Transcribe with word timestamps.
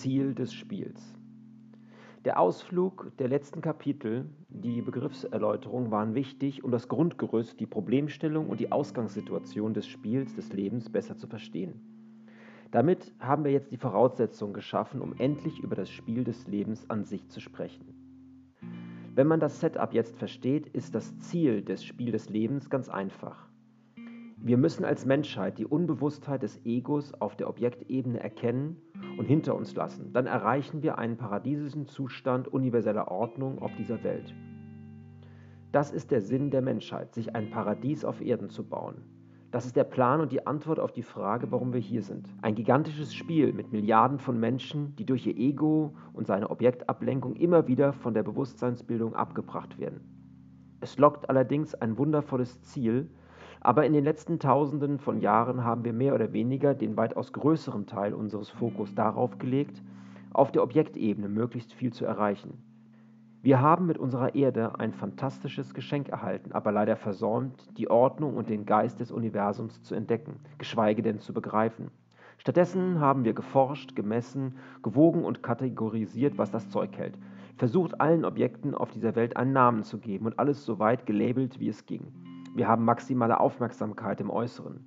Ziel 0.00 0.32
des 0.32 0.54
Spiels. 0.54 1.16
Der 2.24 2.38
Ausflug 2.38 3.10
der 3.18 3.26
letzten 3.26 3.62
Kapitel, 3.62 4.26
die 4.48 4.80
Begriffserläuterung 4.80 5.90
waren 5.90 6.14
wichtig, 6.14 6.62
um 6.62 6.70
das 6.70 6.86
Grundgerüst, 6.86 7.58
die 7.58 7.66
Problemstellung 7.66 8.48
und 8.48 8.60
die 8.60 8.70
Ausgangssituation 8.70 9.74
des 9.74 9.88
Spiels 9.88 10.36
des 10.36 10.52
Lebens 10.52 10.88
besser 10.88 11.16
zu 11.16 11.26
verstehen. 11.26 11.80
Damit 12.70 13.12
haben 13.18 13.42
wir 13.42 13.50
jetzt 13.50 13.72
die 13.72 13.76
Voraussetzungen 13.76 14.52
geschaffen, 14.52 15.00
um 15.00 15.14
endlich 15.18 15.58
über 15.58 15.74
das 15.74 15.90
Spiel 15.90 16.22
des 16.22 16.46
Lebens 16.46 16.88
an 16.88 17.04
sich 17.04 17.28
zu 17.28 17.40
sprechen. 17.40 17.92
Wenn 19.16 19.26
man 19.26 19.40
das 19.40 19.58
Setup 19.58 19.92
jetzt 19.92 20.16
versteht, 20.16 20.68
ist 20.68 20.94
das 20.94 21.18
Ziel 21.18 21.62
des 21.62 21.82
Spiel 21.82 22.12
des 22.12 22.28
Lebens 22.28 22.70
ganz 22.70 22.88
einfach. 22.88 23.48
Wir 24.36 24.58
müssen 24.58 24.84
als 24.84 25.04
Menschheit 25.06 25.58
die 25.58 25.66
Unbewusstheit 25.66 26.44
des 26.44 26.64
Egos 26.64 27.12
auf 27.14 27.34
der 27.34 27.48
Objektebene 27.48 28.20
erkennen 28.20 28.80
und 29.16 29.26
hinter 29.26 29.54
uns 29.54 29.74
lassen. 29.74 30.12
Dann 30.12 30.26
erreichen 30.26 30.82
wir 30.82 30.98
einen 30.98 31.16
paradiesischen 31.16 31.86
Zustand 31.86 32.48
universeller 32.48 33.10
Ordnung 33.10 33.60
auf 33.60 33.74
dieser 33.76 34.02
Welt. 34.04 34.34
Das 35.72 35.90
ist 35.90 36.10
der 36.10 36.20
Sinn 36.20 36.50
der 36.50 36.62
Menschheit, 36.62 37.14
sich 37.14 37.34
ein 37.36 37.50
Paradies 37.50 38.04
auf 38.04 38.20
Erden 38.20 38.48
zu 38.48 38.66
bauen. 38.66 39.02
Das 39.50 39.64
ist 39.64 39.76
der 39.76 39.84
Plan 39.84 40.20
und 40.20 40.30
die 40.30 40.46
Antwort 40.46 40.78
auf 40.78 40.92
die 40.92 41.02
Frage, 41.02 41.50
warum 41.50 41.72
wir 41.72 41.80
hier 41.80 42.02
sind. 42.02 42.28
Ein 42.42 42.54
gigantisches 42.54 43.14
Spiel 43.14 43.54
mit 43.54 43.72
Milliarden 43.72 44.18
von 44.18 44.38
Menschen, 44.38 44.94
die 44.96 45.06
durch 45.06 45.26
ihr 45.26 45.36
Ego 45.36 45.94
und 46.12 46.26
seine 46.26 46.50
Objektablenkung 46.50 47.34
immer 47.36 47.66
wieder 47.66 47.94
von 47.94 48.12
der 48.12 48.22
Bewusstseinsbildung 48.22 49.14
abgebracht 49.14 49.78
werden. 49.78 50.00
Es 50.80 50.98
lockt 50.98 51.30
allerdings 51.30 51.74
ein 51.74 51.96
wundervolles 51.96 52.60
Ziel, 52.60 53.10
aber 53.60 53.86
in 53.86 53.92
den 53.92 54.04
letzten 54.04 54.38
Tausenden 54.38 54.98
von 54.98 55.20
Jahren 55.20 55.64
haben 55.64 55.84
wir 55.84 55.92
mehr 55.92 56.14
oder 56.14 56.32
weniger 56.32 56.74
den 56.74 56.96
weitaus 56.96 57.32
größeren 57.32 57.86
Teil 57.86 58.14
unseres 58.14 58.50
Fokus 58.50 58.94
darauf 58.94 59.38
gelegt, 59.38 59.82
auf 60.32 60.52
der 60.52 60.62
Objektebene 60.62 61.28
möglichst 61.28 61.72
viel 61.72 61.92
zu 61.92 62.04
erreichen. 62.04 62.62
Wir 63.40 63.60
haben 63.60 63.86
mit 63.86 63.98
unserer 63.98 64.34
Erde 64.34 64.78
ein 64.80 64.92
fantastisches 64.92 65.72
Geschenk 65.72 66.08
erhalten, 66.08 66.52
aber 66.52 66.72
leider 66.72 66.96
versäumt, 66.96 67.78
die 67.78 67.88
Ordnung 67.88 68.36
und 68.36 68.48
den 68.48 68.66
Geist 68.66 69.00
des 69.00 69.12
Universums 69.12 69.82
zu 69.82 69.94
entdecken, 69.94 70.40
geschweige 70.58 71.02
denn 71.02 71.20
zu 71.20 71.32
begreifen. 71.32 71.90
Stattdessen 72.36 73.00
haben 73.00 73.24
wir 73.24 73.34
geforscht, 73.34 73.94
gemessen, 73.96 74.56
gewogen 74.82 75.24
und 75.24 75.42
kategorisiert, 75.42 76.36
was 76.36 76.50
das 76.50 76.68
Zeug 76.68 76.96
hält, 76.96 77.16
versucht 77.56 78.00
allen 78.00 78.24
Objekten 78.24 78.74
auf 78.74 78.90
dieser 78.90 79.14
Welt 79.16 79.36
einen 79.36 79.52
Namen 79.52 79.82
zu 79.82 79.98
geben 79.98 80.26
und 80.26 80.38
alles 80.38 80.64
so 80.64 80.78
weit 80.78 81.06
gelabelt, 81.06 81.58
wie 81.58 81.68
es 81.68 81.86
ging. 81.86 82.12
Wir 82.58 82.66
haben 82.66 82.84
maximale 82.84 83.38
Aufmerksamkeit 83.38 84.20
im 84.20 84.30
Äußeren. 84.30 84.80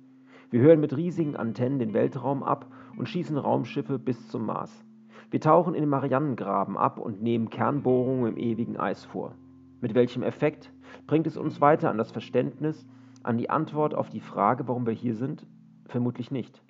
Wir 0.50 0.60
hören 0.60 0.78
mit 0.78 0.94
riesigen 0.94 1.36
Antennen 1.36 1.78
den 1.78 1.94
Weltraum 1.94 2.42
ab 2.42 2.66
und 2.98 3.08
schießen 3.08 3.38
Raumschiffe 3.38 3.98
bis 3.98 4.28
zum 4.28 4.44
Mars. 4.44 4.84
Wir 5.30 5.40
tauchen 5.40 5.72
in 5.72 5.80
den 5.80 5.88
Marianengraben 5.88 6.76
ab 6.76 6.98
und 6.98 7.22
nehmen 7.22 7.48
Kernbohrungen 7.48 8.32
im 8.32 8.36
ewigen 8.36 8.76
Eis 8.76 9.06
vor. 9.06 9.36
Mit 9.80 9.94
welchem 9.94 10.22
Effekt 10.22 10.70
bringt 11.06 11.26
es 11.26 11.38
uns 11.38 11.62
weiter 11.62 11.88
an 11.88 11.96
das 11.96 12.12
Verständnis, 12.12 12.86
an 13.22 13.38
die 13.38 13.48
Antwort 13.48 13.94
auf 13.94 14.10
die 14.10 14.20
Frage, 14.20 14.68
warum 14.68 14.84
wir 14.84 14.92
hier 14.92 15.14
sind? 15.14 15.46
Vermutlich 15.86 16.30
nicht. 16.30 16.62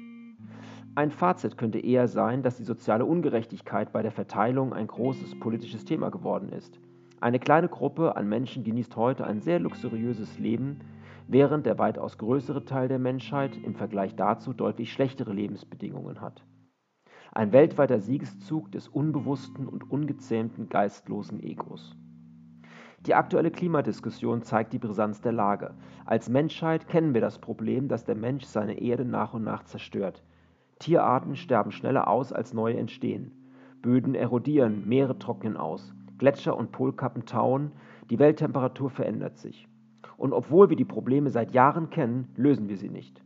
Ein 0.94 1.10
Fazit 1.10 1.58
könnte 1.58 1.80
eher 1.80 2.06
sein, 2.06 2.44
dass 2.44 2.58
die 2.58 2.64
soziale 2.64 3.06
Ungerechtigkeit 3.06 3.92
bei 3.92 4.02
der 4.02 4.12
Verteilung 4.12 4.72
ein 4.72 4.86
großes 4.86 5.40
politisches 5.40 5.84
Thema 5.84 6.10
geworden 6.10 6.50
ist. 6.50 6.78
Eine 7.22 7.38
kleine 7.38 7.68
Gruppe 7.68 8.16
an 8.16 8.28
Menschen 8.28 8.64
genießt 8.64 8.96
heute 8.96 9.24
ein 9.24 9.38
sehr 9.38 9.60
luxuriöses 9.60 10.40
Leben, 10.40 10.80
während 11.28 11.66
der 11.66 11.78
weitaus 11.78 12.18
größere 12.18 12.64
Teil 12.64 12.88
der 12.88 12.98
Menschheit 12.98 13.56
im 13.62 13.76
Vergleich 13.76 14.16
dazu 14.16 14.52
deutlich 14.52 14.92
schlechtere 14.92 15.32
Lebensbedingungen 15.32 16.20
hat. 16.20 16.44
Ein 17.30 17.52
weltweiter 17.52 18.00
Siegeszug 18.00 18.72
des 18.72 18.88
unbewussten 18.88 19.68
und 19.68 19.88
ungezähmten 19.88 20.68
geistlosen 20.68 21.40
Egos. 21.40 21.94
Die 23.06 23.14
aktuelle 23.14 23.52
Klimadiskussion 23.52 24.42
zeigt 24.42 24.72
die 24.72 24.80
Brisanz 24.80 25.20
der 25.20 25.30
Lage. 25.30 25.74
Als 26.04 26.28
Menschheit 26.28 26.88
kennen 26.88 27.14
wir 27.14 27.20
das 27.20 27.38
Problem, 27.38 27.86
dass 27.86 28.04
der 28.04 28.16
Mensch 28.16 28.46
seine 28.46 28.80
Erde 28.80 29.04
nach 29.04 29.32
und 29.32 29.44
nach 29.44 29.62
zerstört. 29.62 30.24
Tierarten 30.80 31.36
sterben 31.36 31.70
schneller 31.70 32.08
aus, 32.08 32.32
als 32.32 32.52
neue 32.52 32.78
entstehen. 32.78 33.30
Böden 33.80 34.16
erodieren, 34.16 34.88
Meere 34.88 35.20
trocknen 35.20 35.56
aus. 35.56 35.94
Gletscher 36.18 36.56
und 36.56 36.72
Polkappen 36.72 37.24
tauen, 37.24 37.72
die 38.10 38.18
Welttemperatur 38.18 38.90
verändert 38.90 39.38
sich. 39.38 39.68
Und 40.16 40.32
obwohl 40.32 40.68
wir 40.70 40.76
die 40.76 40.84
Probleme 40.84 41.30
seit 41.30 41.52
Jahren 41.52 41.90
kennen, 41.90 42.28
lösen 42.36 42.68
wir 42.68 42.76
sie 42.76 42.88
nicht. 42.88 43.22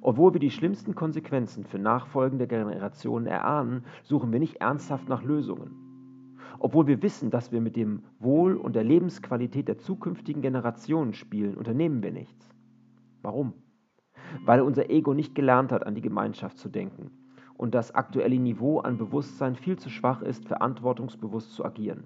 Obwohl 0.00 0.32
wir 0.32 0.40
die 0.40 0.50
schlimmsten 0.50 0.94
Konsequenzen 0.94 1.64
für 1.64 1.78
nachfolgende 1.78 2.46
Generationen 2.46 3.26
erahnen, 3.26 3.84
suchen 4.02 4.32
wir 4.32 4.38
nicht 4.38 4.56
ernsthaft 4.56 5.08
nach 5.08 5.22
Lösungen. 5.22 5.74
Obwohl 6.58 6.86
wir 6.86 7.02
wissen, 7.02 7.30
dass 7.30 7.52
wir 7.52 7.60
mit 7.60 7.76
dem 7.76 8.02
Wohl 8.18 8.56
und 8.56 8.76
der 8.76 8.84
Lebensqualität 8.84 9.68
der 9.68 9.78
zukünftigen 9.78 10.42
Generationen 10.42 11.14
spielen, 11.14 11.56
unternehmen 11.56 12.02
wir 12.02 12.12
nichts. 12.12 12.48
Warum? 13.22 13.54
Weil 14.44 14.60
unser 14.60 14.90
Ego 14.90 15.14
nicht 15.14 15.34
gelernt 15.34 15.72
hat, 15.72 15.86
an 15.86 15.94
die 15.94 16.02
Gemeinschaft 16.02 16.58
zu 16.58 16.68
denken 16.68 17.10
und 17.60 17.74
das 17.74 17.94
aktuelle 17.94 18.38
Niveau 18.38 18.78
an 18.78 18.96
Bewusstsein 18.96 19.54
viel 19.54 19.78
zu 19.78 19.90
schwach 19.90 20.22
ist, 20.22 20.46
verantwortungsbewusst 20.46 21.52
zu 21.52 21.62
agieren. 21.62 22.04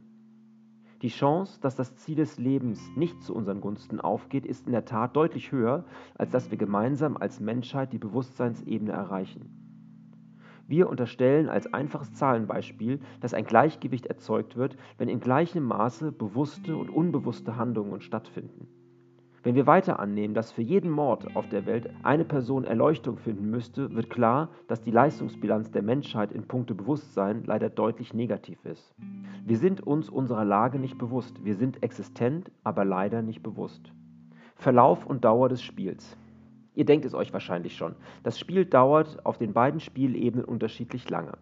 Die 1.00 1.10
Chance, 1.10 1.60
dass 1.60 1.76
das 1.76 1.94
Ziel 1.94 2.16
des 2.16 2.40
Lebens 2.40 2.82
nicht 2.96 3.22
zu 3.22 3.32
unseren 3.32 3.60
Gunsten 3.60 4.00
aufgeht, 4.00 4.46
ist 4.46 4.66
in 4.66 4.72
der 4.72 4.84
Tat 4.84 5.14
deutlich 5.14 5.52
höher, 5.52 5.84
als 6.16 6.32
dass 6.32 6.50
wir 6.50 6.58
gemeinsam 6.58 7.16
als 7.16 7.38
Menschheit 7.38 7.92
die 7.92 7.98
Bewusstseinsebene 7.98 8.90
erreichen. 8.90 10.64
Wir 10.66 10.88
unterstellen 10.88 11.48
als 11.48 11.72
einfaches 11.72 12.12
Zahlenbeispiel, 12.14 12.98
dass 13.20 13.32
ein 13.32 13.44
Gleichgewicht 13.44 14.06
erzeugt 14.06 14.56
wird, 14.56 14.76
wenn 14.98 15.08
in 15.08 15.20
gleichem 15.20 15.62
Maße 15.62 16.10
bewusste 16.10 16.76
und 16.76 16.90
unbewusste 16.90 17.56
Handlungen 17.56 18.00
stattfinden. 18.00 18.66
Wenn 19.44 19.56
wir 19.56 19.66
weiter 19.66 20.00
annehmen, 20.00 20.32
dass 20.32 20.52
für 20.52 20.62
jeden 20.62 20.90
Mord 20.90 21.36
auf 21.36 21.46
der 21.50 21.66
Welt 21.66 21.90
eine 22.02 22.24
Person 22.24 22.64
Erleuchtung 22.64 23.18
finden 23.18 23.50
müsste, 23.50 23.94
wird 23.94 24.08
klar, 24.08 24.48
dass 24.68 24.80
die 24.80 24.90
Leistungsbilanz 24.90 25.70
der 25.70 25.82
Menschheit 25.82 26.32
in 26.32 26.48
puncto 26.48 26.74
Bewusstsein 26.74 27.44
leider 27.44 27.68
deutlich 27.68 28.14
negativ 28.14 28.64
ist. 28.64 28.94
Wir 29.44 29.58
sind 29.58 29.86
uns 29.86 30.08
unserer 30.08 30.46
Lage 30.46 30.78
nicht 30.78 30.96
bewusst, 30.96 31.44
wir 31.44 31.56
sind 31.56 31.82
existent, 31.82 32.50
aber 32.62 32.86
leider 32.86 33.20
nicht 33.20 33.42
bewusst. 33.42 33.92
Verlauf 34.54 35.04
und 35.04 35.26
Dauer 35.26 35.50
des 35.50 35.62
Spiels. 35.62 36.16
Ihr 36.74 36.86
denkt 36.86 37.04
es 37.04 37.12
euch 37.12 37.34
wahrscheinlich 37.34 37.76
schon. 37.76 37.96
Das 38.22 38.38
Spiel 38.38 38.64
dauert 38.64 39.26
auf 39.26 39.36
den 39.36 39.52
beiden 39.52 39.80
Spielebenen 39.80 40.46
unterschiedlich 40.46 41.10
lange. 41.10 41.36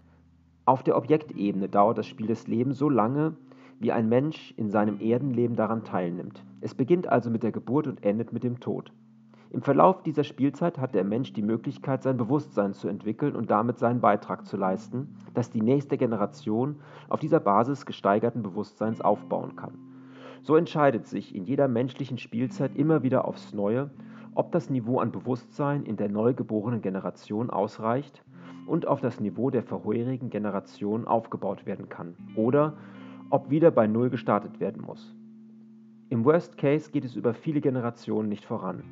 Auf 0.65 0.83
der 0.83 0.97
Objektebene 0.97 1.69
dauert 1.69 1.99
das 1.99 2.09
Spiel 2.09 2.27
des 2.27 2.49
Lebens 2.49 2.79
so 2.79 2.89
lange, 2.89 3.37
wie 3.83 3.91
ein 3.91 4.09
Mensch 4.09 4.55
in 4.57 4.71
seinem 4.71 5.01
Erdenleben 5.01 5.57
daran 5.57 5.83
teilnimmt. 5.83 6.45
Es 6.61 6.73
beginnt 6.73 7.09
also 7.09 7.31
mit 7.31 7.43
der 7.43 7.51
Geburt 7.51 7.89
und 7.89 8.05
endet 8.05 8.33
mit 8.33 8.45
dem 8.45 8.61
Tod. 8.61 8.93
Im 9.51 9.61
Verlauf 9.61 10.05
dieser 10.05 10.23
Spielzeit 10.23 10.79
hat 10.79 10.95
der 10.95 11.03
Mensch 11.03 11.33
die 11.33 11.43
Möglichkeit, 11.43 12.05
sein 12.05 12.17
Bewusstsein 12.17 12.75
zu 12.75 12.87
entwickeln 12.87 13.35
und 13.35 13.51
damit 13.51 13.81
seinen 13.81 14.01
Beitrag 14.01 14.47
zu 14.47 14.57
leisten, 14.57 15.17
dass 15.35 15.51
die 15.51 15.61
nächste 15.61 15.99
Generation 15.99 16.77
auf 17.09 17.19
dieser 17.19 17.41
Basis 17.41 17.85
gesteigerten 17.85 18.43
Bewusstseins 18.43 19.01
aufbauen 19.01 19.57
kann. 19.57 19.77
So 20.43 20.55
entscheidet 20.55 21.07
sich 21.07 21.35
in 21.35 21.45
jeder 21.45 21.67
menschlichen 21.67 22.19
Spielzeit 22.19 22.77
immer 22.77 23.03
wieder 23.03 23.27
aufs 23.27 23.53
Neue, 23.53 23.91
ob 24.35 24.53
das 24.53 24.71
Niveau 24.71 25.01
an 25.01 25.11
Bewusstsein 25.11 25.83
in 25.83 25.97
der 25.97 26.09
neugeborenen 26.09 26.83
Generation 26.83 27.51
ausreicht 27.51 28.23
und 28.67 28.87
auf 28.87 29.01
das 29.01 29.19
Niveau 29.19 29.51
der 29.51 29.65
vorherigen 29.65 30.31
Generation 30.31 31.07
aufgebaut 31.07 31.67
werden 31.67 31.89
kann 31.89 32.15
oder 32.37 32.75
ob 33.33 33.49
wieder 33.49 33.71
bei 33.71 33.87
Null 33.87 34.11
gestartet 34.11 34.61
werden 34.61 34.83
muss. 34.83 35.17
Im 36.11 36.27
Worst 36.27 36.59
Case 36.59 36.91
geht 36.91 37.07
es 37.07 37.17
über 37.17 37.33
viele 37.33 37.63
Generationen 37.63 38.29
nicht 38.29 38.45
voran. 38.45 38.85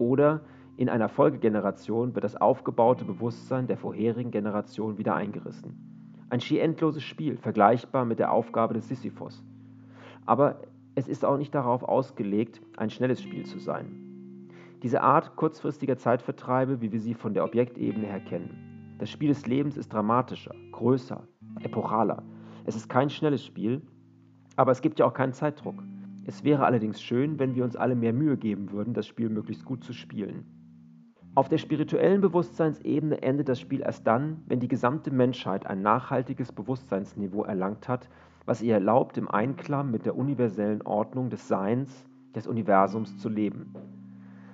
Oder 0.00 0.40
in 0.76 0.88
einer 0.88 1.08
Folgegeneration 1.08 2.12
wird 2.16 2.24
das 2.24 2.34
aufgebaute 2.34 3.04
Bewusstsein 3.04 3.68
der 3.68 3.76
vorherigen 3.76 4.32
Generation 4.32 4.98
wieder 4.98 5.14
eingerissen. 5.14 6.26
Ein 6.28 6.40
schier 6.40 6.64
endloses 6.64 7.04
Spiel, 7.04 7.36
vergleichbar 7.36 8.04
mit 8.04 8.18
der 8.18 8.32
Aufgabe 8.32 8.74
des 8.74 8.88
Sisyphos. 8.88 9.44
Aber 10.26 10.60
es 10.96 11.06
ist 11.06 11.24
auch 11.24 11.38
nicht 11.38 11.54
darauf 11.54 11.84
ausgelegt, 11.84 12.60
ein 12.76 12.90
schnelles 12.90 13.22
Spiel 13.22 13.46
zu 13.46 13.60
sein. 13.60 14.50
Diese 14.82 15.02
Art 15.02 15.36
kurzfristiger 15.36 15.96
Zeitvertreibe, 15.96 16.80
wie 16.80 16.90
wir 16.90 17.00
sie 17.00 17.14
von 17.14 17.32
der 17.32 17.44
Objektebene 17.44 18.08
her 18.08 18.20
kennen. 18.20 18.96
Das 18.98 19.08
Spiel 19.08 19.28
des 19.28 19.46
Lebens 19.46 19.76
ist 19.76 19.92
dramatischer, 19.92 20.54
größer, 20.72 21.22
epochaler, 21.60 22.24
es 22.68 22.76
ist 22.76 22.90
kein 22.90 23.08
schnelles 23.08 23.42
Spiel, 23.42 23.80
aber 24.56 24.72
es 24.72 24.82
gibt 24.82 24.98
ja 24.98 25.06
auch 25.06 25.14
keinen 25.14 25.32
Zeitdruck. 25.32 25.82
Es 26.26 26.44
wäre 26.44 26.66
allerdings 26.66 27.00
schön, 27.00 27.38
wenn 27.38 27.54
wir 27.54 27.64
uns 27.64 27.76
alle 27.76 27.94
mehr 27.94 28.12
Mühe 28.12 28.36
geben 28.36 28.70
würden, 28.72 28.92
das 28.92 29.06
Spiel 29.06 29.30
möglichst 29.30 29.64
gut 29.64 29.82
zu 29.82 29.94
spielen. 29.94 30.44
Auf 31.34 31.48
der 31.48 31.56
spirituellen 31.56 32.20
Bewusstseinsebene 32.20 33.22
endet 33.22 33.48
das 33.48 33.58
Spiel 33.58 33.80
erst 33.80 34.06
dann, 34.06 34.42
wenn 34.48 34.60
die 34.60 34.68
gesamte 34.68 35.10
Menschheit 35.10 35.66
ein 35.66 35.80
nachhaltiges 35.80 36.52
Bewusstseinsniveau 36.52 37.44
erlangt 37.44 37.88
hat, 37.88 38.10
was 38.44 38.60
ihr 38.60 38.74
erlaubt, 38.74 39.16
im 39.16 39.30
Einklang 39.30 39.90
mit 39.90 40.04
der 40.04 40.14
universellen 40.14 40.82
Ordnung 40.82 41.30
des 41.30 41.48
Seins, 41.48 42.04
des 42.34 42.46
Universums 42.46 43.16
zu 43.16 43.30
leben. 43.30 43.72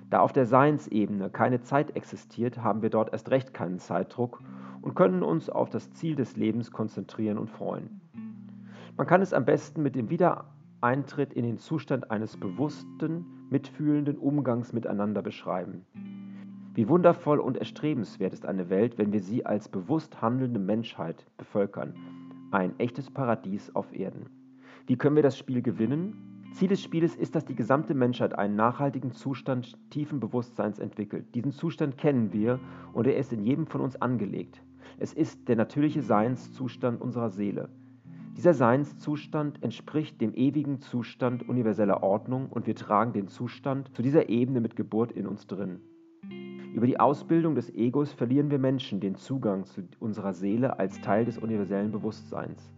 Da 0.09 0.21
auf 0.21 0.31
der 0.31 0.45
Seinsebene 0.45 1.29
keine 1.31 1.59
Zeit 1.59 1.97
existiert, 1.97 2.59
haben 2.59 2.81
wir 2.81 2.89
dort 2.89 3.11
erst 3.11 3.29
recht 3.29 3.53
keinen 3.53 3.79
Zeitdruck 3.79 4.41
und 4.81 4.95
können 4.95 5.21
uns 5.21 5.49
auf 5.49 5.69
das 5.69 5.91
Ziel 5.91 6.15
des 6.15 6.37
Lebens 6.37 6.71
konzentrieren 6.71 7.37
und 7.37 7.49
freuen. 7.49 8.04
Man 8.97 9.07
kann 9.07 9.21
es 9.21 9.33
am 9.33 9.43
besten 9.43 9.83
mit 9.83 9.95
dem 9.95 10.09
Wiedereintritt 10.09 11.33
in 11.33 11.43
den 11.43 11.57
Zustand 11.57 12.11
eines 12.11 12.37
bewussten, 12.37 13.25
mitfühlenden 13.49 14.17
Umgangs 14.17 14.71
miteinander 14.71 15.21
beschreiben. 15.21 15.85
Wie 16.73 16.87
wundervoll 16.87 17.39
und 17.39 17.57
erstrebenswert 17.57 18.31
ist 18.31 18.45
eine 18.45 18.69
Welt, 18.69 18.97
wenn 18.97 19.11
wir 19.11 19.19
sie 19.19 19.45
als 19.45 19.67
bewusst 19.67 20.21
handelnde 20.21 20.61
Menschheit 20.61 21.25
bevölkern. 21.35 21.93
Ein 22.51 22.79
echtes 22.79 23.11
Paradies 23.11 23.75
auf 23.75 23.93
Erden. 23.93 24.29
Wie 24.87 24.95
können 24.95 25.17
wir 25.17 25.23
das 25.23 25.37
Spiel 25.37 25.61
gewinnen? 25.61 26.47
Ziel 26.53 26.69
des 26.69 26.81
Spieles 26.81 27.17
ist, 27.17 27.35
dass 27.35 27.43
die 27.43 27.55
gesamte 27.55 27.93
Menschheit 27.93 28.37
einen 28.37 28.55
nachhaltigen 28.55 29.11
Zustand 29.11 29.77
tiefen 29.89 30.21
Bewusstseins 30.21 30.79
entwickelt. 30.79 31.35
Diesen 31.35 31.51
Zustand 31.51 31.97
kennen 31.97 32.31
wir 32.31 32.61
und 32.93 33.07
er 33.07 33.17
ist 33.17 33.33
in 33.33 33.43
jedem 33.43 33.67
von 33.67 33.81
uns 33.81 34.01
angelegt. 34.01 34.61
Es 34.97 35.13
ist 35.13 35.49
der 35.49 35.57
natürliche 35.57 36.01
Seinszustand 36.01 37.01
unserer 37.01 37.29
Seele. 37.29 37.67
Dieser 38.35 38.53
Seinszustand 38.53 39.63
entspricht 39.63 40.19
dem 40.19 40.33
ewigen 40.33 40.81
Zustand 40.81 41.47
universeller 41.47 42.03
Ordnung 42.03 42.49
und 42.49 42.67
wir 42.67 42.75
tragen 42.75 43.13
den 43.13 43.29
Zustand 43.29 43.95
zu 43.95 44.01
dieser 44.01 44.27
Ebene 44.27 44.59
mit 44.59 44.75
Geburt 44.75 45.13
in 45.13 45.25
uns 45.25 45.47
drin. 45.47 45.79
Über 46.73 46.85
die 46.85 46.99
Ausbildung 46.99 47.55
des 47.55 47.73
Egos 47.73 48.11
verlieren 48.11 48.51
wir 48.51 48.59
Menschen 48.59 48.99
den 48.99 49.15
Zugang 49.15 49.63
zu 49.63 49.83
unserer 50.01 50.33
Seele 50.33 50.77
als 50.79 50.99
Teil 50.99 51.23
des 51.23 51.37
universellen 51.37 51.93
Bewusstseins. 51.93 52.73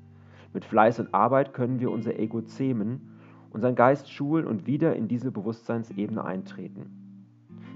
Mit 0.53 0.63
Fleiß 0.63 0.99
und 0.99 1.15
Arbeit 1.15 1.55
können 1.55 1.79
wir 1.79 1.89
unser 1.89 2.19
Ego 2.19 2.43
zähmen, 2.43 3.17
unseren 3.49 3.73
Geist 3.73 4.11
schulen 4.11 4.45
und 4.45 4.67
wieder 4.67 4.95
in 4.95 5.07
diese 5.07 5.31
Bewusstseinsebene 5.31 6.23
eintreten. 6.23 7.17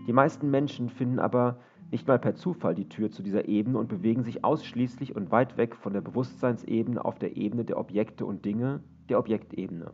Die 0.05 0.13
meisten 0.13 0.51
Menschen 0.51 0.89
finden 0.89 1.17
aber 1.17 1.57
nicht 1.91 2.07
mal 2.07 2.19
per 2.19 2.35
Zufall 2.35 2.73
die 2.73 2.87
Tür 2.87 3.11
zu 3.11 3.21
dieser 3.21 3.49
Ebene 3.49 3.77
und 3.77 3.89
bewegen 3.89 4.23
sich 4.23 4.45
ausschließlich 4.45 5.15
und 5.15 5.29
weit 5.29 5.57
weg 5.57 5.75
von 5.75 5.91
der 5.91 5.99
Bewusstseinsebene 6.01 7.03
auf 7.03 7.19
der 7.19 7.35
Ebene 7.35 7.65
der 7.65 7.77
Objekte 7.77 8.25
und 8.25 8.45
Dinge, 8.45 8.79
der 9.09 9.19
Objektebene. 9.19 9.91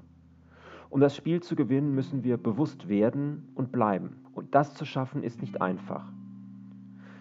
Um 0.90 1.02
das 1.02 1.16
Spiel 1.16 1.42
zu 1.42 1.56
gewinnen, 1.56 1.96
müssen 1.96 2.24
wir 2.24 2.38
bewusst 2.38 2.88
werden 2.88 3.50
und 3.56 3.72
bleiben. 3.72 4.18
Und 4.36 4.54
das 4.54 4.76
zu 4.76 4.86
schaffen 4.86 5.24
ist 5.24 5.42
nicht 5.42 5.60
einfach. 5.60 6.06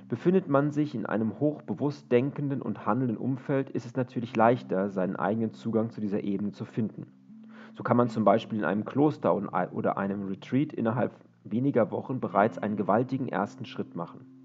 Befindet 0.09 0.49
man 0.49 0.71
sich 0.71 0.95
in 0.95 1.07
einem 1.07 1.41
hochbewusst 1.41 2.13
denkenden 2.13 2.63
und 2.63 2.87
handelnden 2.87 3.17
Umfeld, 3.17 3.71
ist 3.71 3.87
es 3.87 3.97
natürlich 3.97 4.37
leichter, 4.37 4.91
seinen 4.91 5.17
eigenen 5.17 5.53
Zugang 5.53 5.91
zu 5.91 6.01
dieser 6.01 6.23
Ebene 6.23 6.53
zu 6.53 6.65
finden. 6.65 7.07
So 7.75 7.83
kann 7.83 7.97
man 7.97 8.09
zum 8.09 8.25
Beispiel 8.25 8.59
in 8.59 8.65
einem 8.65 8.85
Kloster 8.85 9.35
oder 9.35 9.99
einem 9.99 10.29
Retreat 10.29 10.73
innerhalb 10.73 11.13
weniger 11.45 11.91
Wochen 11.91 12.21
bereits 12.21 12.59
einen 12.59 12.77
gewaltigen 12.77 13.27
ersten 13.27 13.65
Schritt 13.65 13.97
machen. 13.97 14.36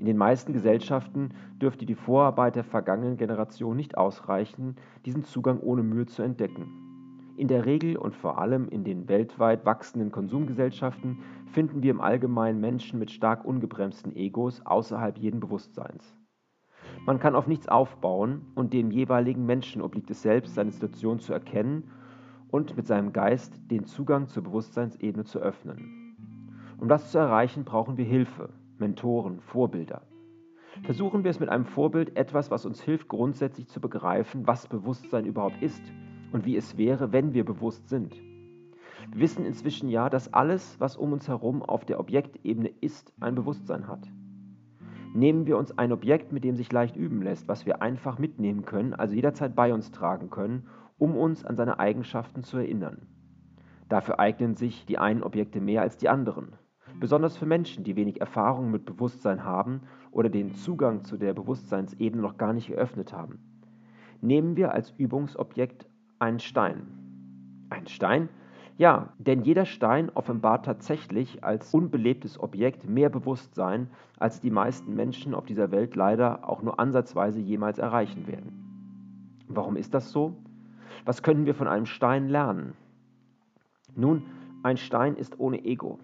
In 0.00 0.06
den 0.06 0.16
meisten 0.16 0.54
Gesellschaften 0.54 1.34
dürfte 1.60 1.84
die 1.84 1.94
Vorarbeit 1.94 2.56
der 2.56 2.64
vergangenen 2.64 3.18
Generation 3.18 3.76
nicht 3.76 3.98
ausreichen, 3.98 4.76
diesen 5.04 5.24
Zugang 5.24 5.60
ohne 5.60 5.82
Mühe 5.82 6.06
zu 6.06 6.22
entdecken. 6.22 7.34
In 7.36 7.48
der 7.48 7.66
Regel 7.66 7.98
und 7.98 8.16
vor 8.16 8.38
allem 8.38 8.66
in 8.70 8.82
den 8.82 9.10
weltweit 9.10 9.66
wachsenden 9.66 10.10
Konsumgesellschaften 10.10 11.18
finden 11.52 11.82
wir 11.82 11.90
im 11.90 12.00
Allgemeinen 12.00 12.60
Menschen 12.62 12.98
mit 12.98 13.10
stark 13.10 13.44
ungebremsten 13.44 14.16
Egos 14.16 14.64
außerhalb 14.64 15.18
jeden 15.18 15.38
Bewusstseins. 15.38 16.16
Man 17.04 17.20
kann 17.20 17.34
auf 17.34 17.46
nichts 17.46 17.68
aufbauen 17.68 18.46
und 18.54 18.72
dem 18.72 18.90
jeweiligen 18.90 19.44
Menschen 19.44 19.82
obliegt 19.82 20.10
es 20.10 20.22
selbst, 20.22 20.54
seine 20.54 20.70
Situation 20.70 21.20
zu 21.20 21.34
erkennen 21.34 21.90
und 22.48 22.74
mit 22.74 22.86
seinem 22.86 23.12
Geist 23.12 23.52
den 23.70 23.84
Zugang 23.84 24.28
zur 24.28 24.44
Bewusstseinsebene 24.44 25.24
zu 25.24 25.40
öffnen. 25.40 26.16
Um 26.78 26.88
das 26.88 27.12
zu 27.12 27.18
erreichen, 27.18 27.66
brauchen 27.66 27.98
wir 27.98 28.06
Hilfe, 28.06 28.48
Mentoren, 28.80 29.40
Vorbilder. 29.40 30.02
Versuchen 30.82 31.24
wir 31.24 31.30
es 31.30 31.40
mit 31.40 31.48
einem 31.48 31.66
Vorbild 31.66 32.16
etwas, 32.16 32.50
was 32.50 32.64
uns 32.64 32.80
hilft, 32.80 33.08
grundsätzlich 33.08 33.68
zu 33.68 33.80
begreifen, 33.80 34.46
was 34.46 34.66
Bewusstsein 34.66 35.26
überhaupt 35.26 35.60
ist 35.62 35.82
und 36.32 36.44
wie 36.46 36.56
es 36.56 36.78
wäre, 36.78 37.12
wenn 37.12 37.34
wir 37.34 37.44
bewusst 37.44 37.88
sind. 37.88 38.14
Wir 39.10 39.20
wissen 39.20 39.44
inzwischen 39.44 39.88
ja, 39.88 40.08
dass 40.08 40.32
alles, 40.32 40.78
was 40.78 40.96
um 40.96 41.12
uns 41.12 41.28
herum 41.28 41.62
auf 41.62 41.84
der 41.84 42.00
Objektebene 42.00 42.70
ist, 42.80 43.12
ein 43.20 43.34
Bewusstsein 43.34 43.88
hat. 43.88 44.08
Nehmen 45.12 45.46
wir 45.46 45.58
uns 45.58 45.76
ein 45.76 45.92
Objekt, 45.92 46.32
mit 46.32 46.44
dem 46.44 46.54
sich 46.54 46.70
leicht 46.70 46.94
üben 46.94 47.20
lässt, 47.20 47.48
was 47.48 47.66
wir 47.66 47.82
einfach 47.82 48.18
mitnehmen 48.18 48.64
können, 48.64 48.94
also 48.94 49.14
jederzeit 49.14 49.56
bei 49.56 49.74
uns 49.74 49.90
tragen 49.90 50.30
können, 50.30 50.68
um 50.98 51.16
uns 51.16 51.44
an 51.44 51.56
seine 51.56 51.80
Eigenschaften 51.80 52.44
zu 52.44 52.58
erinnern. 52.58 53.08
Dafür 53.88 54.20
eignen 54.20 54.54
sich 54.54 54.86
die 54.86 54.98
einen 54.98 55.24
Objekte 55.24 55.60
mehr 55.60 55.82
als 55.82 55.96
die 55.96 56.08
anderen. 56.08 56.52
Besonders 57.00 57.38
für 57.38 57.46
Menschen, 57.46 57.82
die 57.82 57.96
wenig 57.96 58.20
Erfahrung 58.20 58.70
mit 58.70 58.84
Bewusstsein 58.84 59.42
haben 59.42 59.80
oder 60.12 60.28
den 60.28 60.54
Zugang 60.54 61.02
zu 61.02 61.16
der 61.16 61.32
Bewusstseinsebene 61.32 62.20
noch 62.20 62.36
gar 62.36 62.52
nicht 62.52 62.68
eröffnet 62.68 63.14
haben. 63.14 63.38
Nehmen 64.20 64.54
wir 64.54 64.72
als 64.74 64.92
Übungsobjekt 64.98 65.86
ein 66.18 66.38
Stein. 66.40 66.82
Ein 67.70 67.86
Stein? 67.86 68.28
Ja, 68.76 69.14
denn 69.16 69.40
jeder 69.40 69.64
Stein 69.64 70.10
offenbart 70.10 70.66
tatsächlich 70.66 71.42
als 71.42 71.72
unbelebtes 71.72 72.38
Objekt 72.38 72.86
mehr 72.86 73.08
Bewusstsein, 73.08 73.88
als 74.18 74.40
die 74.40 74.50
meisten 74.50 74.94
Menschen 74.94 75.34
auf 75.34 75.46
dieser 75.46 75.70
Welt 75.70 75.96
leider 75.96 76.46
auch 76.46 76.62
nur 76.62 76.78
ansatzweise 76.78 77.40
jemals 77.40 77.78
erreichen 77.78 78.26
werden. 78.26 79.40
Warum 79.48 79.76
ist 79.76 79.94
das 79.94 80.10
so? 80.10 80.36
Was 81.06 81.22
können 81.22 81.46
wir 81.46 81.54
von 81.54 81.66
einem 81.66 81.86
Stein 81.86 82.28
lernen? 82.28 82.74
Nun, 83.96 84.22
ein 84.62 84.76
Stein 84.76 85.16
ist 85.16 85.40
ohne 85.40 85.64
Ego. 85.64 85.98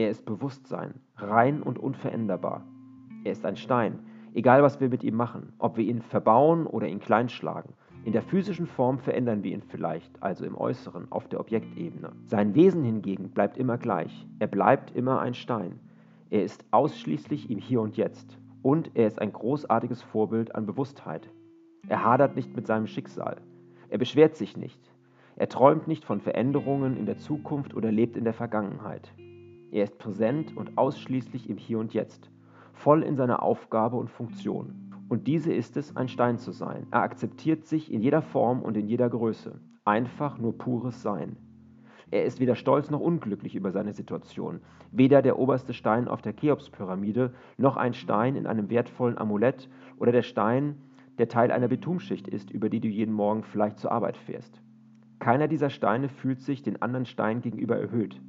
Er 0.00 0.08
ist 0.08 0.24
Bewusstsein, 0.24 0.94
rein 1.16 1.62
und 1.62 1.78
unveränderbar. 1.78 2.64
Er 3.22 3.32
ist 3.32 3.44
ein 3.44 3.56
Stein, 3.56 3.98
egal 4.32 4.62
was 4.62 4.80
wir 4.80 4.88
mit 4.88 5.04
ihm 5.04 5.14
machen, 5.14 5.52
ob 5.58 5.76
wir 5.76 5.84
ihn 5.84 6.00
verbauen 6.00 6.66
oder 6.66 6.88
ihn 6.88 7.00
kleinschlagen. 7.00 7.74
In 8.06 8.14
der 8.14 8.22
physischen 8.22 8.66
Form 8.66 8.98
verändern 8.98 9.42
wir 9.42 9.52
ihn 9.52 9.60
vielleicht, 9.60 10.10
also 10.22 10.46
im 10.46 10.56
Äußeren, 10.56 11.12
auf 11.12 11.28
der 11.28 11.38
Objektebene. 11.38 12.12
Sein 12.24 12.54
Wesen 12.54 12.82
hingegen 12.82 13.28
bleibt 13.28 13.58
immer 13.58 13.76
gleich. 13.76 14.26
Er 14.38 14.46
bleibt 14.46 14.96
immer 14.96 15.20
ein 15.20 15.34
Stein. 15.34 15.78
Er 16.30 16.44
ist 16.44 16.64
ausschließlich 16.70 17.50
im 17.50 17.58
Hier 17.58 17.82
und 17.82 17.98
Jetzt. 17.98 18.38
Und 18.62 18.92
er 18.94 19.06
ist 19.06 19.20
ein 19.20 19.34
großartiges 19.34 20.00
Vorbild 20.00 20.54
an 20.54 20.64
Bewusstheit. 20.64 21.28
Er 21.88 22.02
hadert 22.06 22.36
nicht 22.36 22.56
mit 22.56 22.66
seinem 22.66 22.86
Schicksal. 22.86 23.36
Er 23.90 23.98
beschwert 23.98 24.34
sich 24.36 24.56
nicht. 24.56 24.80
Er 25.36 25.50
träumt 25.50 25.88
nicht 25.88 26.06
von 26.06 26.22
Veränderungen 26.22 26.96
in 26.96 27.04
der 27.04 27.18
Zukunft 27.18 27.74
oder 27.74 27.92
lebt 27.92 28.16
in 28.16 28.24
der 28.24 28.32
Vergangenheit. 28.32 29.12
Er 29.72 29.84
ist 29.84 29.98
präsent 29.98 30.56
und 30.56 30.76
ausschließlich 30.76 31.48
im 31.48 31.56
Hier 31.56 31.78
und 31.78 31.94
Jetzt, 31.94 32.30
voll 32.72 33.02
in 33.04 33.16
seiner 33.16 33.42
Aufgabe 33.42 33.96
und 33.96 34.10
Funktion. 34.10 34.90
Und 35.08 35.26
diese 35.26 35.52
ist 35.52 35.76
es, 35.76 35.96
ein 35.96 36.08
Stein 36.08 36.38
zu 36.38 36.50
sein. 36.50 36.86
Er 36.90 37.02
akzeptiert 37.02 37.64
sich 37.66 37.92
in 37.92 38.00
jeder 38.00 38.22
Form 38.22 38.62
und 38.62 38.76
in 38.76 38.88
jeder 38.88 39.08
Größe. 39.08 39.60
Einfach 39.84 40.38
nur 40.38 40.58
pures 40.58 41.02
Sein. 41.02 41.36
Er 42.10 42.24
ist 42.24 42.40
weder 42.40 42.56
stolz 42.56 42.90
noch 42.90 43.00
unglücklich 43.00 43.54
über 43.54 43.70
seine 43.70 43.92
Situation. 43.92 44.60
Weder 44.90 45.22
der 45.22 45.38
oberste 45.38 45.72
Stein 45.72 46.08
auf 46.08 46.22
der 46.22 46.34
Cheops-Pyramide, 46.34 47.32
noch 47.56 47.76
ein 47.76 47.94
Stein 47.94 48.34
in 48.34 48.46
einem 48.46 48.70
wertvollen 48.70 49.18
Amulett 49.18 49.68
oder 49.98 50.10
der 50.10 50.22
Stein, 50.22 50.76
der 51.18 51.28
Teil 51.28 51.52
einer 51.52 51.68
Betumschicht 51.68 52.26
ist, 52.26 52.50
über 52.50 52.68
die 52.68 52.80
du 52.80 52.88
jeden 52.88 53.14
Morgen 53.14 53.44
vielleicht 53.44 53.78
zur 53.78 53.92
Arbeit 53.92 54.16
fährst. 54.16 54.60
Keiner 55.20 55.46
dieser 55.46 55.70
Steine 55.70 56.08
fühlt 56.08 56.40
sich 56.40 56.62
den 56.62 56.82
anderen 56.82 57.06
Stein 57.06 57.42
gegenüber 57.42 57.76
erhöht. 57.76 58.20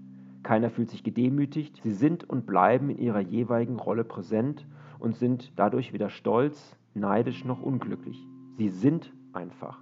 Keiner 0.44 0.70
fühlt 0.70 0.90
sich 0.90 1.04
gedemütigt. 1.04 1.80
Sie 1.84 1.94
sind 1.94 2.30
und 2.30 2.46
bleiben 2.46 2.90
in 2.90 2.98
ihrer 2.98 3.20
jeweiligen 3.20 3.80
Rolle 3.80 4.04
präsent 4.04 4.66
und 5.00 5.16
sind 5.16 5.52
dadurch 5.56 5.94
weder 5.94 6.10
stolz, 6.10 6.78
neidisch 6.94 7.46
noch 7.46 7.62
unglücklich. 7.62 8.28
Sie 8.58 8.70
sind 8.70 9.14
einfach. 9.34 9.80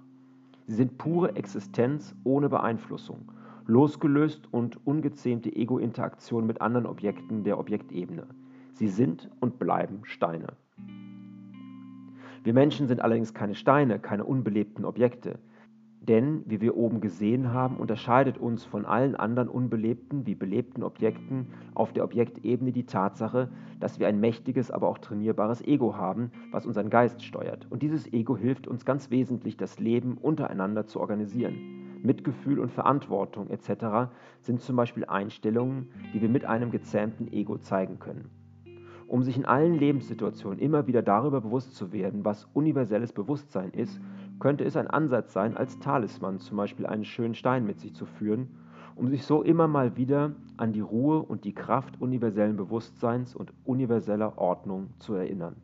Sie 0.66 0.74
sind 0.74 0.98
pure 0.98 1.34
Existenz 1.36 2.14
ohne 2.24 2.48
Beeinflussung, 2.48 3.32
losgelöst 3.66 4.48
und 4.52 4.86
ungezähmte 4.86 5.54
Ego-Interaktion 5.54 6.46
mit 6.46 6.60
anderen 6.60 6.86
Objekten 6.86 7.42
der 7.42 7.58
Objektebene. 7.58 8.26
Sie 8.74 8.88
sind 8.88 9.28
und 9.40 9.58
bleiben 9.58 10.00
Steine. 10.04 10.54
Wir 12.42 12.54
Menschen 12.54 12.86
sind 12.86 13.02
allerdings 13.02 13.34
keine 13.34 13.54
Steine, 13.54 13.98
keine 13.98 14.24
unbelebten 14.24 14.84
Objekte. 14.84 15.38
Denn, 16.02 16.44
wie 16.46 16.62
wir 16.62 16.78
oben 16.78 17.02
gesehen 17.02 17.52
haben, 17.52 17.76
unterscheidet 17.76 18.38
uns 18.38 18.64
von 18.64 18.86
allen 18.86 19.14
anderen 19.16 19.48
unbelebten 19.48 20.26
wie 20.26 20.34
belebten 20.34 20.82
Objekten 20.82 21.48
auf 21.74 21.92
der 21.92 22.04
Objektebene 22.04 22.72
die 22.72 22.86
Tatsache, 22.86 23.50
dass 23.80 24.00
wir 24.00 24.08
ein 24.08 24.18
mächtiges, 24.18 24.70
aber 24.70 24.88
auch 24.88 24.96
trainierbares 24.96 25.60
Ego 25.62 25.96
haben, 25.96 26.30
was 26.52 26.64
unseren 26.64 26.88
Geist 26.88 27.22
steuert. 27.22 27.66
Und 27.68 27.82
dieses 27.82 28.10
Ego 28.14 28.34
hilft 28.34 28.66
uns 28.66 28.86
ganz 28.86 29.10
wesentlich, 29.10 29.58
das 29.58 29.78
Leben 29.78 30.16
untereinander 30.16 30.86
zu 30.86 31.00
organisieren. 31.00 31.54
Mitgefühl 32.02 32.60
und 32.60 32.72
Verantwortung 32.72 33.50
etc. 33.50 34.10
sind 34.40 34.62
zum 34.62 34.76
Beispiel 34.76 35.04
Einstellungen, 35.04 35.90
die 36.14 36.22
wir 36.22 36.30
mit 36.30 36.46
einem 36.46 36.70
gezähmten 36.70 37.30
Ego 37.30 37.58
zeigen 37.58 37.98
können. 37.98 38.30
Um 39.06 39.22
sich 39.22 39.36
in 39.36 39.44
allen 39.44 39.74
Lebenssituationen 39.74 40.60
immer 40.60 40.86
wieder 40.86 41.02
darüber 41.02 41.40
bewusst 41.40 41.74
zu 41.74 41.92
werden, 41.92 42.24
was 42.24 42.48
universelles 42.54 43.12
Bewusstsein 43.12 43.72
ist, 43.72 44.00
könnte 44.40 44.64
es 44.64 44.76
ein 44.76 44.88
Ansatz 44.88 45.32
sein, 45.32 45.56
als 45.56 45.78
Talisman 45.78 46.40
zum 46.40 46.56
Beispiel 46.56 46.86
einen 46.86 47.04
schönen 47.04 47.34
Stein 47.34 47.64
mit 47.64 47.78
sich 47.78 47.94
zu 47.94 48.06
führen, 48.06 48.48
um 48.96 49.08
sich 49.08 49.24
so 49.24 49.42
immer 49.42 49.68
mal 49.68 49.96
wieder 49.96 50.32
an 50.56 50.72
die 50.72 50.80
Ruhe 50.80 51.20
und 51.22 51.44
die 51.44 51.54
Kraft 51.54 52.00
universellen 52.00 52.56
Bewusstseins 52.56 53.36
und 53.36 53.52
universeller 53.64 54.38
Ordnung 54.38 54.90
zu 54.98 55.14
erinnern. 55.14 55.56